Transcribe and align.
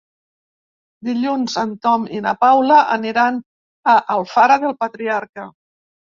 Dilluns 1.09 1.57
en 1.63 1.75
Tom 1.87 2.07
i 2.21 2.21
na 2.29 2.33
Paula 2.47 2.79
aniran 2.97 3.39
a 3.95 3.97
Alfara 4.17 4.59
del 4.67 4.77
Patriarca. 4.83 5.49